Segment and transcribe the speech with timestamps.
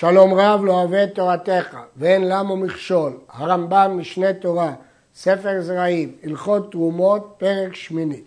[0.00, 3.12] שלום רב לא אוהב את תורתך, ואין למו מכשול.
[3.28, 4.74] הרמב"ם, משנה תורה,
[5.14, 8.22] ספר זרעים, הלכות תרומות, פרק שמיני.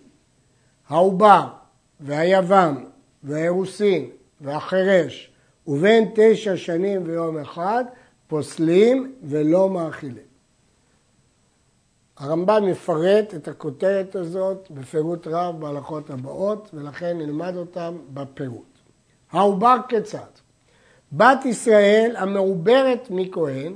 [0.88, 1.46] העובר
[2.00, 2.84] והיבם
[3.22, 4.10] והאירוסין
[4.40, 5.32] והחירש
[5.66, 7.84] ובין תשע שנים ויום אחד
[8.26, 10.26] פוסלים ולא מאכילים.
[12.16, 18.78] הרמב"ם מפרט את הכותרת הזאת בפירוט רב בהלכות הבאות ולכן נלמד אותם בפירוט.
[19.32, 20.43] העובר כיצד?
[21.16, 23.72] בת ישראל המעוברת מכהן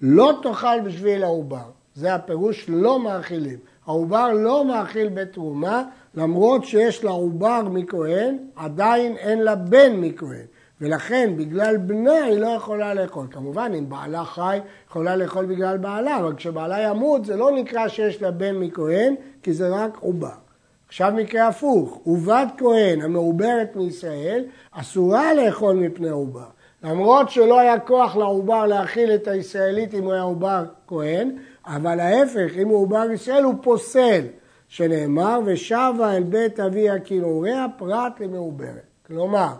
[0.00, 1.70] לא תאכל בשביל העובר.
[1.94, 3.58] זה הפירוש לא מאכילים.
[3.86, 5.84] העובר לא מאכיל בתרומה,
[6.14, 10.46] למרות שיש לה עובר מכהן, עדיין אין לה בן מכהן.
[10.80, 13.26] ולכן בגלל בנה היא לא יכולה לאכול.
[13.30, 18.22] כמובן, אם בעלה חי, יכולה לאכול בגלל בעלה, אבל כשבעלה ימות זה לא נקרא שיש
[18.22, 20.42] לה בן מכהן, כי זה רק עובר.
[20.88, 26.46] עכשיו מקרה הפוך, ובת כהן המעוברת מישראל, אסורה לאכול מפני עובר.
[26.84, 32.52] למרות שלא היה כוח לעובר להאכיל את הישראלית אם הוא היה עובר כהן, אבל ההפך,
[32.56, 34.24] אם הוא עובר ישראל הוא פוסל,
[34.68, 38.86] שנאמר, ושבה אל בית אביה כנעוריה פרט למעוברת.
[39.06, 39.52] כלומר,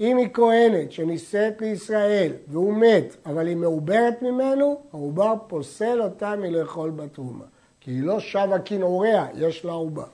[0.00, 6.90] אם היא כהנת שנישאת לישראל והוא מת, אבל היא מעוברת ממנו, העובר פוסל אותה מלאכול
[6.90, 7.44] בתרומה.
[7.80, 10.06] כי היא לא שבה כנעוריה, יש לה עובר.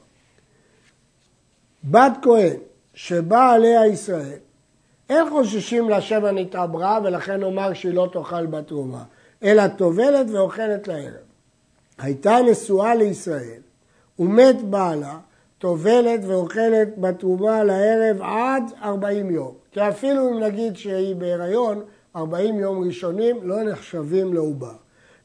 [1.85, 2.57] בת כהן
[2.95, 4.39] שבאה עליה ישראל
[5.11, 9.03] אין חוששים לשם הנתעברה ולכן נאמר שהיא לא תאכל בתרומה,
[9.43, 11.25] אלא טובלת ואוכלת לערב.
[11.99, 13.61] הייתה נשואה לישראל
[14.19, 15.19] ומת בעלה,
[15.59, 19.53] טובלת ואוכלת בתרומה לערב עד 40 יום.
[19.73, 21.83] כי אפילו אם נגיד שהיא בהיריון,
[22.17, 24.75] 40 יום ראשונים לא נחשבים לעובר.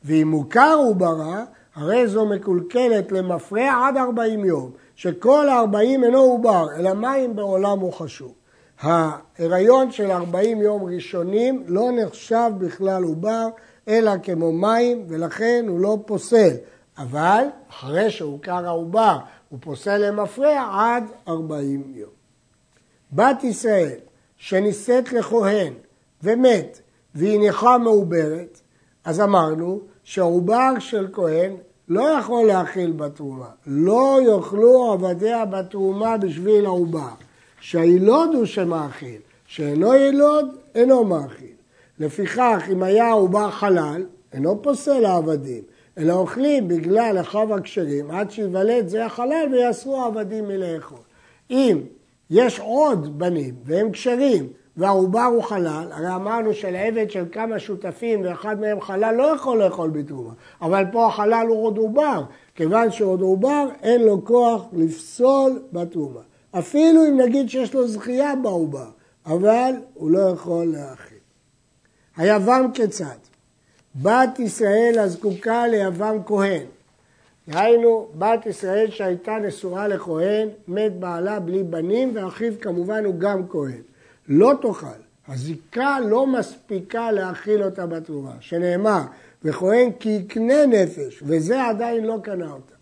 [0.03, 1.43] ואם מוכר עוברה,
[1.75, 7.93] הרי זו מקולקלת למפרע עד 40 יום, שכל ה-40 אינו עובר, אלא מים בעולם הוא
[7.93, 8.33] חשוב.
[8.81, 13.47] ההיריון של 40 יום ראשונים לא נחשב בכלל עובר,
[13.87, 16.53] אלא כמו מים, ולכן הוא לא פוסל.
[16.97, 19.17] אבל אחרי שהוכר העובר,
[19.49, 22.09] הוא פוסל למפרע עד 40 יום.
[23.11, 23.97] בת ישראל
[24.37, 25.73] שנישאת לכהן
[26.23, 26.79] ומת
[27.15, 28.61] והיא נכה מעוברת,
[29.05, 31.55] אז אמרנו שהעובר של כהן
[31.87, 33.49] לא יכול להכיל בתרומה.
[33.67, 37.28] לא יאכלו עבדיה בתרומה בשביל העובר.
[37.59, 41.47] שהילוד הוא שמאכיל, שאינו ילוד, אינו מאכיל.
[41.99, 45.63] לפיכך, אם היה עובר חלל, אינו פוסל העבדים,
[45.97, 50.99] אלא אוכלים בגלל אחיו הכשרים, עד שיוולד זה החלל ויאסרו העבדים מלאכול.
[51.49, 51.79] אם
[52.29, 58.59] יש עוד בנים והם כשרים והעובר הוא חלל, הרי אמרנו שלעבד של כמה שותפים ואחד
[58.59, 62.23] מהם חלל לא יכול לאכול בתרומה, אבל פה החלל הוא עוד עובר,
[62.55, 66.28] כיוון שעוד עובר אין לו כוח לפסול בתרומה.
[66.51, 68.89] אפילו אם נגיד שיש לו זכייה בעובר,
[69.25, 71.17] אבל הוא לא יכול להאכיל.
[72.17, 73.17] היבם כיצד?
[73.95, 76.65] בת ישראל הזקוקה ליבם כהן.
[77.47, 83.81] דהיינו, בת ישראל שהייתה נשואה לכהן, מת בעלה בלי בנים, ואחיו כמובן הוא גם כהן.
[84.27, 84.99] לא תאכל.
[85.27, 89.01] הזיקה לא מספיקה להאכיל אותה בתרומה, שנאמר,
[89.43, 92.75] וכהן כי יקנה נפש, וזה עדיין לא קנה אותה.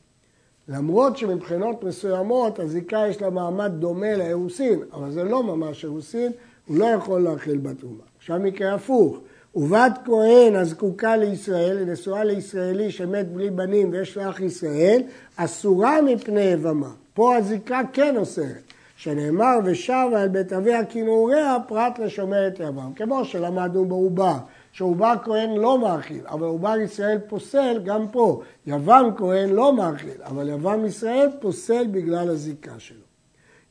[0.70, 6.32] למרות שמבחינות מסוימות הזיקה יש לה מעמד דומה לאירוסין, אבל זה לא ממש אירוסין,
[6.68, 8.04] הוא לא יכול להכיל בתרומה.
[8.18, 9.20] עכשיו מקרה הפוך,
[9.56, 15.02] ובת כהן הזקוקה לישראל, היא נשואה לישראלי שמת בלי בנים ויש לה אח ישראל,
[15.36, 16.92] אסורה מפני יבמה.
[17.14, 23.86] פה הזיקה כן אוסרת, שנאמר ושבה אל בית אביה כנעוריה פרט לשומרת יבם, כמו שלמדנו
[23.86, 24.38] בעובר.
[24.78, 28.42] שעובר כהן לא מאכיל, אבל עובר ישראל פוסל גם פה.
[28.68, 33.04] יבם כהן לא מאכיל, אבל יבם ישראל פוסל בגלל הזיקה שלו.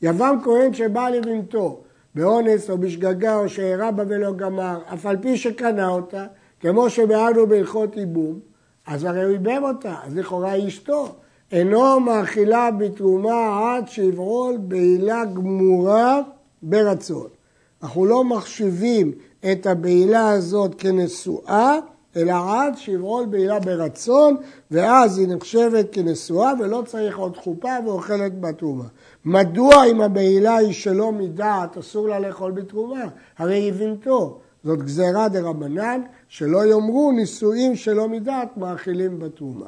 [0.03, 1.81] יבם כהן שבא לבנתו
[2.15, 6.27] באונס או בשגגה או שהרע בה ולא גמר, אף על פי שקנה אותה,
[6.61, 8.39] כמו שבעדו בהלכות ייבום,
[8.87, 11.09] אז הרי הוא ייבם אותה, אז לכאורה היא אשתו.
[11.53, 16.21] אינו מאכילה בתרומה עד שיברול בעילה גמורה
[16.63, 17.36] ברצון.
[17.83, 19.13] אנחנו לא מחשיבים
[19.53, 21.79] את הבעילה הזאת כנשואה,
[22.17, 24.37] אלא עד שיברול בעילה ברצון,
[24.71, 28.85] ואז היא נחשבת כנשואה ולא צריך עוד חופה ואוכלת בתרומה.
[29.25, 33.05] מדוע אם הבעילה היא שלא מדעת, אסור לה לאכול בתרומה?
[33.39, 34.41] הרי היא בנתו.
[34.65, 39.67] זאת גזירה דה רבנן, שלא יאמרו נישואים שלא מדעת מאכילים בתרומה.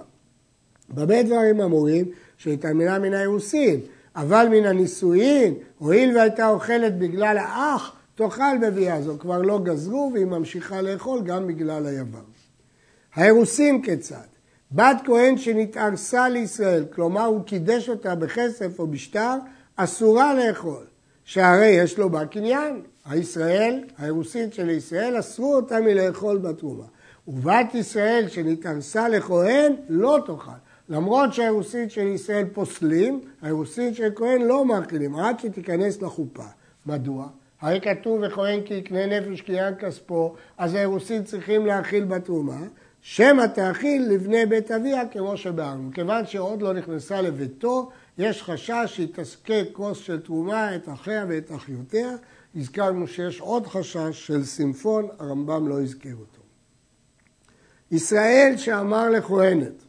[0.95, 2.05] במה דברים אמורים?
[2.37, 3.81] שהתאמינה מן האירוסין,
[4.19, 10.27] אבל מן הנישואין, הואיל והייתה אוכלת בגלל האח, תאכל בביאה זו, כבר לא גזרו והיא
[10.27, 12.29] ממשיכה לאכול גם בגלל היבם.
[13.15, 14.27] האירוסין כיצד?
[14.73, 19.35] בת כהן שנתארסה לישראל, כלומר הוא קידש אותה בכסף או בשטר,
[19.77, 20.85] אסורה לאכול,
[21.25, 26.85] שהרי יש לו בה קניין, הישראל, האירוסין של ישראל, אסרו אותה מלאכול בתרומה.
[27.29, 30.68] ובת ישראל שנתארסה לכהן לא תאכל.
[30.89, 36.47] למרות שהאירוסין של ישראל פוסלים, האירוסין של כהן לא מאכילים, עד שתיכנס לחופה.
[36.87, 37.29] מדוע?
[37.61, 42.61] הרי כתוב וכהן כי יקנה נפש קניין כספו, אז האירוסין צריכים להאכיל בתרומה.
[43.01, 45.91] שמא תאכיל לבני בית אביה כמו שבארנו.
[45.95, 51.53] כיוון שעוד לא נכנסה לביתו, יש חשש שהיא תזכה כוס של תרומה את אחיה ואת
[51.53, 52.11] אחיותיה.
[52.57, 56.43] הזכרנו שיש עוד חשש של סימפון, הרמב"ם לא הזכיר אותו.
[57.91, 59.85] ישראל שאמר לכהנת,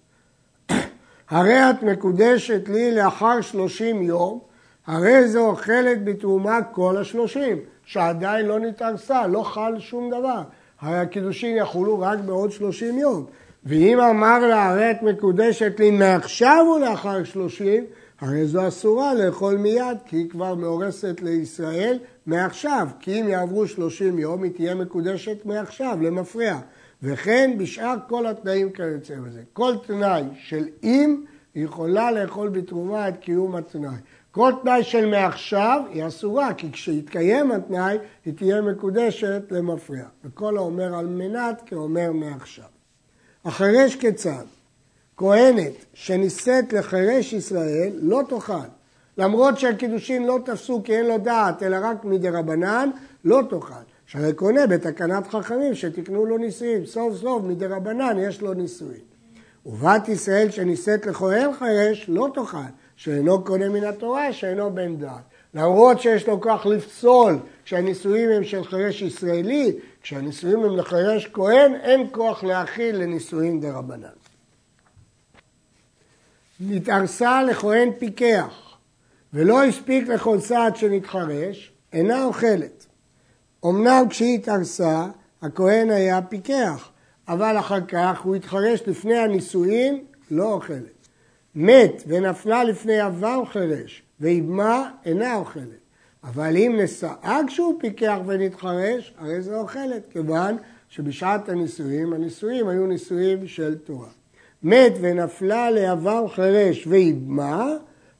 [1.29, 4.39] הרי את מקודשת לי לאחר שלושים יום,
[4.87, 10.41] הרי זו אוכלת בתרומה כל השלושים, שעדיין לא נתארסה, לא חל שום דבר.
[10.81, 13.25] הרי הקידושין יחולו רק בעוד שלושים יום.
[13.65, 17.83] ואם אמר לה, הרי את מקודשת לי מעכשיו ולאחר שלושים,
[18.21, 22.87] הרי זו אסורה לאכול מיד, כי היא כבר מאורסת לישראל מעכשיו.
[22.99, 26.59] כי אם יעברו שלושים יום, היא תהיה מקודשת מעכשיו, למפרע.
[27.04, 29.42] וכן בשאר כל התנאים כיוצא בזה.
[29.54, 31.24] כל תנאי של אם,
[31.56, 33.96] יכולה לאכול בתרומה את קיום התנאי.
[34.31, 40.06] כל תנאי של מעכשיו היא אסורה, כי כשיתקיים התנאי היא תהיה מקודשת למפרע.
[40.25, 42.66] וכל האומר על מנת כאומר מעכשיו.
[43.46, 44.44] החרש כיצד?
[45.18, 48.54] כהנת שנישאת לחרש ישראל לא תאכל.
[49.18, 52.90] למרות שהקידושין לא תפסו כי אין לו דעת, אלא רק מדי רבנן,
[53.25, 53.88] לא תאכל.
[54.09, 56.85] שהרי קונה בתקנת חכמים שתקנו לו נישואים.
[56.85, 59.01] סוף סוף מדי רבנן יש לו נישואים.
[59.65, 62.57] ובת ישראל שנישאת לכהן חרש לא תאכל.
[62.95, 65.21] שאינו קונה מן התורה, שאינו בן דעת.
[65.53, 72.07] למרות שיש לו כוח לפסול כשהנישואים הם של חירש ישראלי, כשהנישואים הם לחירש כהן, אין
[72.12, 74.07] כוח להכיל לנישואים דה רבנן.
[76.59, 78.77] נתארסה לכהן פיקח,
[79.33, 82.88] ולא הספיק לכל סעד שנתחרש, אינה אוכלת.
[83.65, 85.06] אמנם כשהיא התארסה,
[85.41, 86.89] הכהן היה פיקח,
[87.27, 91.07] אבל אחר כך הוא התחרש לפני הנישואים, לא אוכלת.
[91.56, 95.79] מת ונפלה לפני עבר חירש, ואימה אינה אוכלת.
[96.23, 100.57] אבל אם נשאה כשהוא פיקח ונתחרש, הרי זה אוכלת, כיוון
[100.89, 104.09] שבשעת הנישואים, הנישואים היו נישואים של תורה.
[104.63, 107.73] מת ונפלה לעבר חירש ואימה,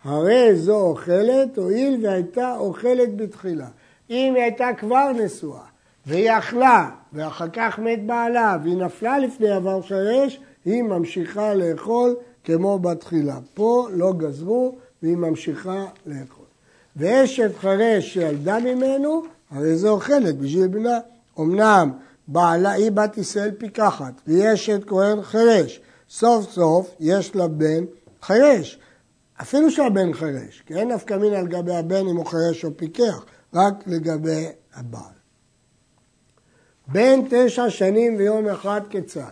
[0.04, 3.68] הרי זו אוכלת, הואיל והייתה אוכלת בתחילה.
[4.10, 5.62] אם היא הייתה כבר נשואה,
[6.06, 12.80] והיא אכלה, ואחר כך מת בעלה, והיא נפלה לפני עבר חירש, היא ממשיכה לאכול כמו
[12.80, 13.40] בתחילה.
[13.54, 16.46] פה לא גזרו והיא ממשיכה לאכול.
[16.96, 21.00] ואשת חרש שילדה ממנו, הרי זה אוכלת בשביל בנה.
[21.40, 21.92] אמנם
[22.28, 25.82] בעלה היא בת ישראל פיקחת, והיא אשת כהן חרש.
[26.10, 27.84] סוף סוף יש לה בן
[28.24, 28.80] חרש.
[29.42, 33.26] אפילו שהבן חרש, כי אין נפקא מין על גבי הבן אם הוא חרש או פיקח,
[33.54, 35.20] רק לגבי הבעל.
[36.88, 39.32] בן תשע שנים ויום אחד כיצד?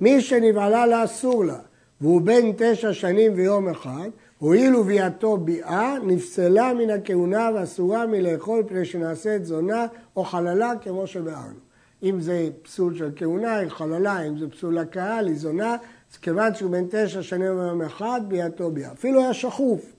[0.00, 1.58] מי שנבעלה לה אסור לה,
[2.00, 4.08] והוא בן תשע שנים ויום אחד,
[4.38, 9.86] הואיל וביאתו ביאה, נפסלה מן הכהונה ואסורה מלאכול פני שנעשית זונה
[10.16, 11.64] או חללה כמו שבארנו.
[12.02, 15.76] אם זה פסול של כהונה, היא חללה, אם זה פסול לקהל, היא זונה,
[16.12, 18.92] אז כיוון שהוא בן תשע שנים ויום אחד, ביאתו ביאה.
[18.92, 19.92] אפילו היה שחוף,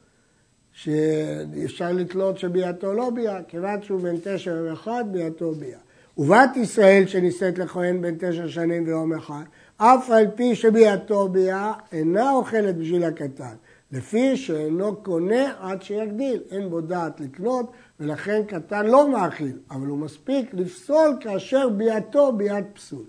[0.75, 5.80] שאפשר לתלות שביאתו לא ביאה, כיוון שהוא בן תשע ויום אחד, ביאתו ביאה.
[6.18, 9.44] ובת ישראל שנישאת לכהן בן תשע שנים ויום אחד,
[9.77, 13.55] אף על פי שביאתו ביאה אינה אוכלת בשביל הקטן,
[13.91, 19.98] לפי שאינו קונה עד שיגדיל, אין בו דעת לקנות ולכן קטן לא מאכיל, אבל הוא
[19.98, 23.05] מספיק לפסול כאשר ביאתו ביאת פסול.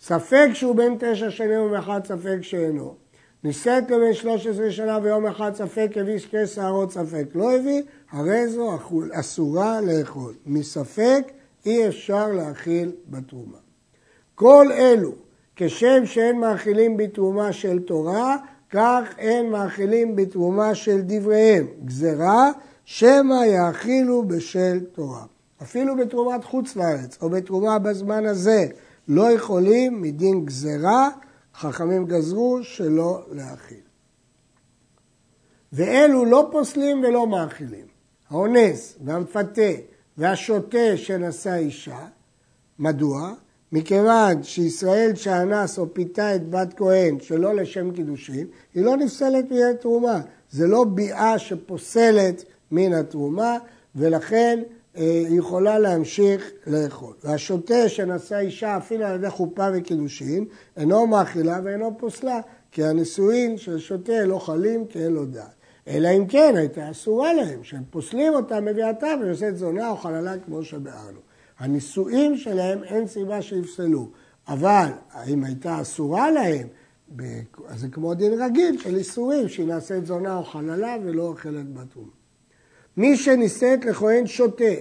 [0.00, 3.05] ספק שהוא בן תשע שנים ואחד ספק שאינו.
[3.44, 7.82] נישאת לו בן שלוש עשרה שנה ויום אחד ספק הביא שתי שערות ספק לא הביא,
[8.10, 8.78] הרי זו
[9.12, 10.34] אסורה לאכול.
[10.46, 11.32] מספק
[11.66, 13.58] אי אפשר להאכיל בתרומה.
[14.34, 15.12] כל אלו
[15.56, 18.36] כשם שאין מאכילים בתרומה של תורה,
[18.70, 21.66] כך אין מאכילים בתרומה של דבריהם.
[21.84, 22.50] גזרה,
[22.84, 25.24] שמא יאכילו בשל תורה.
[25.62, 28.66] אפילו בתרומת חוץ לארץ, או בתרומה בזמן הזה,
[29.08, 31.08] לא יכולים מדין גזרה,
[31.58, 33.80] חכמים גזרו שלא להאכיל.
[35.72, 37.86] ואלו לא פוסלים ולא מאכילים.
[38.30, 39.70] האונס והמפתה
[40.18, 42.06] והשוטה שנשא אישה,
[42.78, 43.32] מדוע?
[43.72, 49.62] מכיוון שישראל שאנס או פיתה את בת כהן שלא לשם קידושין, היא לא נפסלת מן
[49.74, 50.20] התרומה.
[50.50, 53.56] זה לא ביאה שפוסלת מן התרומה,
[53.94, 54.62] ולכן
[55.30, 57.14] יכולה להמשיך לאכול.
[57.24, 60.44] והשוטה שנשא אישה אפילו על ידי חופה וקידושין,
[60.76, 62.40] אינו מאכילה ואינו פוסלה,
[62.72, 65.56] כי הנישואין של שוטה לא חלים כי אין לו דעת.
[65.88, 70.64] אלא אם כן הייתה אסורה להם, שהם פוסלים אותה מביאתם ויוצאת זונה או חללה כמו
[70.64, 71.18] שביארנו.
[71.58, 74.08] הנישואים שלהם אין סיבה שיפסלו,
[74.48, 76.68] אבל האם הייתה אסורה להם,
[77.68, 82.10] אז זה כמו דין רגיל של איסורים, שהיא נעשית זונה או חללה ולא אוכלת בתרומה.
[82.96, 84.74] מי שנישאת לכהן שותה,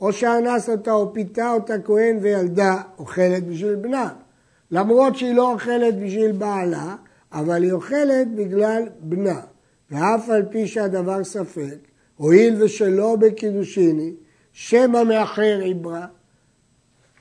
[0.00, 4.08] או שאנס אותה או פיתה אותה כהן וילדה, אוכלת בשביל בנה.
[4.70, 6.96] למרות שהיא לא אוכלת בשביל בעלה,
[7.32, 9.40] אבל היא אוכלת בגלל בנה.
[9.90, 11.76] ואף על פי שהדבר ספק,
[12.16, 14.12] הואיל ושלא בקידושיני,
[14.52, 16.06] שמא מאחר עברה.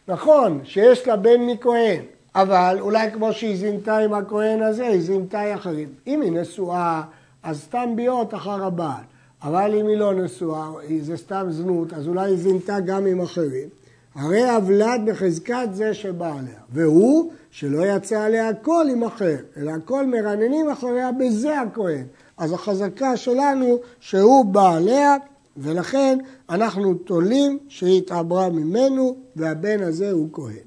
[0.07, 2.01] נכון שיש לה בן מכהן,
[2.35, 5.89] אבל אולי כמו שהיא זינתה עם הכהן הזה, היא זינתה אחרים.
[6.07, 7.01] אם היא נשואה,
[7.43, 9.03] אז סתם ביות אחר הבעל.
[9.45, 10.71] אבל אם היא לא נשואה,
[11.01, 13.69] זה סתם זנות, אז אולי היא זינתה גם עם אחרים.
[14.15, 20.05] הרי הוולד בחזקת זה שבא עליה, והוא שלא יצא עליה הכל עם אחר, אלא הכל
[20.05, 22.03] מרננים אחריה בזה הכהן.
[22.37, 25.15] אז החזקה שלנו שהוא בא עליה,
[25.57, 26.17] ולכן
[26.49, 30.65] אנחנו תולים שהיא התעברה ממנו, והבן הזה הוא כהן.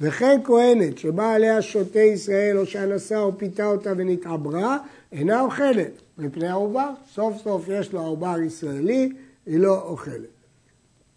[0.00, 4.78] וכן כהנת שבא עליה שוטה ישראל או שאנסה או פיתה אותה ונתעברה,
[5.14, 6.90] אינה אוכלת מפני העובר.
[7.12, 9.12] סוף סוף יש לו עובר ישראלי,
[9.46, 10.34] היא לא אוכלת.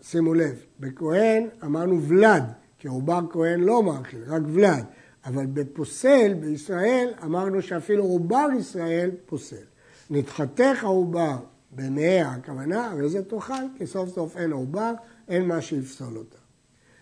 [0.01, 2.43] שימו לב, בכהן אמרנו ולד,
[2.79, 4.83] כי עובר כהן לא מאכיל, רק ולד.
[5.25, 9.55] אבל בפוסל, בישראל, אמרנו שאפילו עובר ישראל פוסל.
[10.09, 11.37] נתחתך העובר
[11.71, 14.93] במאה הכוונה, הרי זה תאכל, כי סוף סוף אין עובר,
[15.27, 16.37] אין מה שיפסול אותה.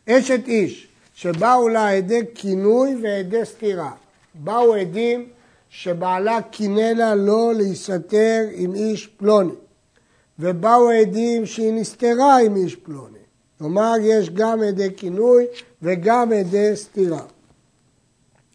[0.09, 3.91] אשת איש, שבאו לה עדי כינוי ועדי סתירה.
[4.35, 5.29] באו עדים
[5.77, 9.53] שבעלה קינא לה לא להסתתר עם איש פלוני,
[10.39, 13.19] ובאו עדים שהיא נסתרה עם איש פלוני.
[13.57, 15.45] כלומר, יש גם עדי כינוי
[15.81, 17.21] וגם עדי סתירה.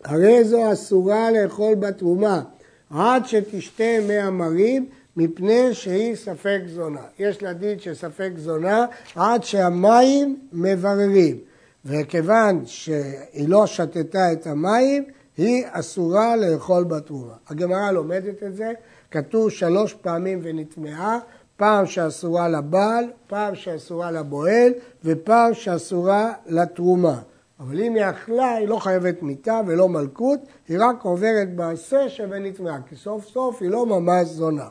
[0.05, 2.43] הרי זו אסורה לאכול בתרומה
[2.91, 4.87] עד שתשתה מי המרים
[5.17, 7.05] מפני שהיא ספק זונה.
[7.19, 11.39] יש לה דין של ספק זונה עד שהמים מבררים.
[11.85, 15.05] וכיוון שהיא לא שתתה את המים,
[15.37, 17.35] היא אסורה לאכול בתרומה.
[17.49, 18.73] הגמרא לומדת את זה,
[19.11, 21.19] כתוב שלוש פעמים ונטמעה,
[21.57, 24.73] פעם שאסורה לבעל, פעם שאסורה לבועל
[25.05, 27.21] ופעם שאסורה לתרומה.
[27.61, 32.79] אבל אם היא אכלה, היא לא חייבת מיתה ולא מלכות, היא רק עוברת מעשה שבנטמעה,
[32.89, 34.69] כי סוף סוף היא לא ממש זונה.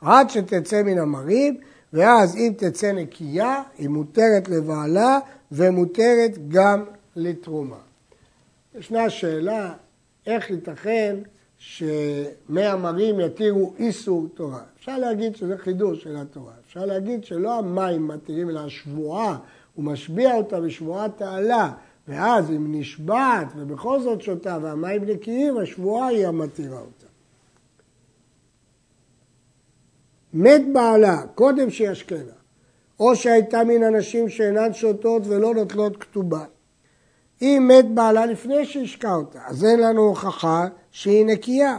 [0.00, 1.56] עד שתצא מן המרים,
[1.92, 5.18] ואז אם תצא נקייה, היא מותרת לבעלה
[5.52, 6.84] ומותרת גם
[7.16, 7.76] לתרומה.
[8.74, 9.72] ישנה שאלה,
[10.28, 11.16] איך ייתכן
[11.58, 14.62] שמי המרים יתירו איסור תורה?
[14.78, 16.52] אפשר להגיד שזה חידוש של התורה.
[16.66, 19.38] אפשר להגיד שלא המים מתירים, אלא השבועה,
[19.74, 21.72] הוא משביע אותה בשבועת תעלה.
[22.08, 27.06] ואז אם נשבעת ובכל זאת שותה והמים נקיים, השבועה היא המתירה אותה.
[30.32, 32.32] מת בעלה קודם שישקנה,
[33.00, 36.44] או שהייתה מן הנשים שאינן שותות ולא נוטלות כתובה.
[37.42, 41.78] אם מת בעלה לפני שהשקע אותה, אז אין לנו הוכחה שהיא נקייה.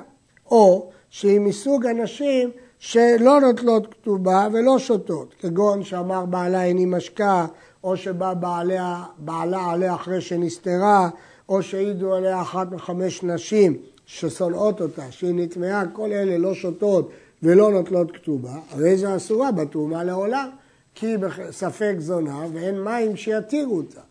[0.52, 2.50] או שהיא מסוג הנשים
[2.80, 7.46] שלא נוטלות כתובה ולא שותות, כגון שאמר בעלה איני משקה
[7.84, 11.10] או שבא בעלה, בעלה עליה אחרי שנסתרה,
[11.50, 17.10] או שהעידו עליה אחת מחמש נשים ששונאות אותה, שהיא נטמעה, כל אלה לא שותות
[17.44, 20.50] ולא נוטלות כתובה, הרי זו אסורה בתרומה לעולם,
[20.96, 24.02] כי היא בספק זונה ואין מים שיתירו אותה.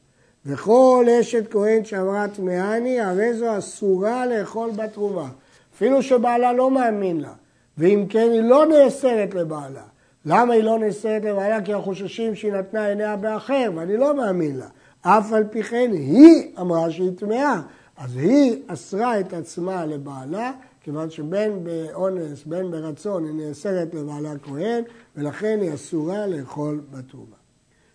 [0.48, 5.28] וכל אשת כהן שאמרה טמאני, הרי זו אסורה לאכול בתרומה.
[5.74, 7.32] אפילו שבעלה לא מאמין לה,
[7.78, 9.82] ואם כן היא לא נאסרת לבעלה.
[10.24, 11.62] למה היא לא נאסרת לבעיה?
[11.62, 14.66] כי אנחנו חוששים שהיא נתנה עיניה באחר, ואני לא מאמין לה.
[15.02, 17.60] אף על פי כן היא אמרה שהיא טמאה,
[17.96, 24.82] אז היא אסרה את עצמה לבעלה, כיוון שבין באונס, בין ברצון, היא נאסרת לבעלה כהן,
[25.16, 27.36] ולכן היא אסורה לאכול בתרומה.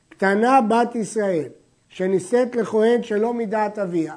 [0.10, 1.50] קטנה בת ישראל,
[1.94, 4.16] שנישאת לכהן שלא מדעת אביה,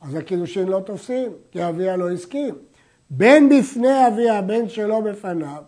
[0.00, 2.54] אז הקידושין לא תופסים, כי אביה לא הסכים.
[3.10, 5.62] בין בפני אביה, בין שלא בפניו,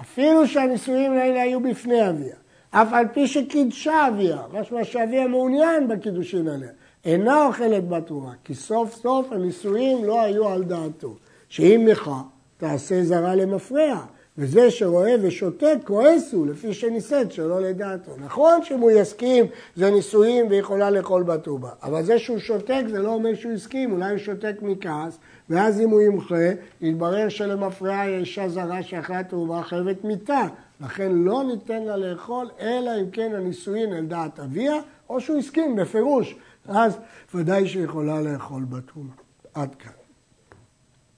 [0.00, 2.36] אפילו שהנישואים האלה היו בפני אביה,
[2.70, 6.70] אף על פי שקידשה אביה, משמע שאביה מעוניין בקידושין עליה,
[7.04, 11.16] אינה אוכלת בתרומה, כי סוף סוף הנישואים לא היו על דעתו.
[11.48, 12.10] שאם לך
[12.56, 14.06] תעשה זרה למפרע,
[14.38, 18.12] וזה שרואה ושותק כועס הוא לפי שנישאת שלא לדעתו.
[18.18, 19.44] נכון שאם הוא יסכים
[19.76, 24.10] זה נישואים ויכולה לאכול בתרומה, אבל זה שהוא שותק זה לא אומר שהוא הסכים, אולי
[24.10, 25.18] הוא שותק מכעס,
[25.50, 26.50] ואז אם הוא ימחה,
[26.80, 30.42] יתברר שלמפרעה יש אישה זרה שאחרי התרומה חייבת מיתה.
[30.80, 34.74] לכן לא ניתן לה לאכול, אלא אם כן הנישואין על דעת אביה,
[35.10, 36.36] או שהוא הסכים בפירוש.
[36.68, 36.98] אז
[37.34, 39.12] ודאי שיכולה לאכול בתרומה.
[39.54, 40.05] עד כאן.